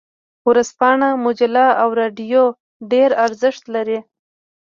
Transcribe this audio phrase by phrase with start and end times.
[0.49, 2.43] ورځپاڼه، مجله او رادیو
[2.91, 3.99] ډیر ارزښت لري.